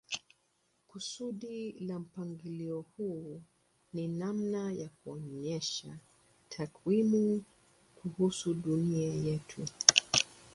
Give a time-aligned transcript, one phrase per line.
[0.87, 3.41] Kusudi la mpangilio huu
[3.93, 5.97] ni namna ya kuonyesha
[6.49, 7.43] takwimu
[7.95, 9.65] kuhusu dunia yetu.